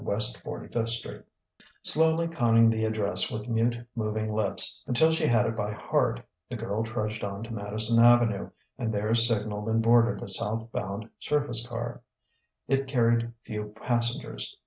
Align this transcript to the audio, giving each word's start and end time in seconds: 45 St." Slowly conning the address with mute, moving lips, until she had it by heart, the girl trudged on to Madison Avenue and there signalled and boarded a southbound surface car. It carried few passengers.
45 0.43 0.89
St." 0.89 1.23
Slowly 1.83 2.27
conning 2.27 2.71
the 2.71 2.85
address 2.85 3.29
with 3.31 3.47
mute, 3.47 3.77
moving 3.95 4.33
lips, 4.33 4.83
until 4.87 5.11
she 5.13 5.27
had 5.27 5.45
it 5.45 5.55
by 5.55 5.73
heart, 5.73 6.19
the 6.49 6.55
girl 6.55 6.83
trudged 6.83 7.23
on 7.23 7.43
to 7.43 7.53
Madison 7.53 8.03
Avenue 8.03 8.49
and 8.79 8.91
there 8.91 9.13
signalled 9.13 9.69
and 9.69 9.79
boarded 9.83 10.23
a 10.23 10.27
southbound 10.27 11.07
surface 11.19 11.67
car. 11.67 12.01
It 12.67 12.87
carried 12.87 13.31
few 13.45 13.75
passengers. 13.79 14.57